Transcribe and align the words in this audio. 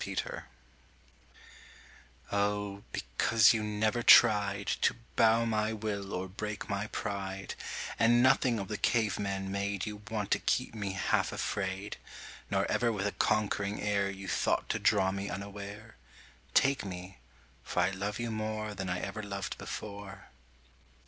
Because 0.03 0.41
Oh, 2.31 2.81
because 2.91 3.53
you 3.53 3.61
never 3.61 4.01
tried 4.01 4.65
To 4.81 4.95
bow 5.15 5.45
my 5.45 5.73
will 5.73 6.11
or 6.11 6.27
break 6.27 6.67
my 6.67 6.87
pride, 6.87 7.53
And 7.99 8.23
nothing 8.23 8.57
of 8.57 8.67
the 8.67 8.79
cave 8.79 9.19
man 9.19 9.51
made 9.51 9.85
You 9.85 9.97
want 10.09 10.31
to 10.31 10.39
keep 10.39 10.73
me 10.73 10.93
half 10.93 11.31
afraid, 11.31 11.97
Nor 12.49 12.65
ever 12.65 12.91
with 12.91 13.05
a 13.05 13.11
conquering 13.11 13.79
air 13.79 14.09
You 14.09 14.27
thought 14.27 14.69
to 14.69 14.79
draw 14.79 15.11
me 15.11 15.29
unaware 15.29 15.97
Take 16.55 16.83
me, 16.83 17.19
for 17.63 17.81
I 17.83 17.91
love 17.91 18.17
you 18.17 18.31
more 18.31 18.73
Than 18.73 18.89
I 18.89 19.01
ever 19.01 19.21
loved 19.21 19.55
before. 19.59 20.31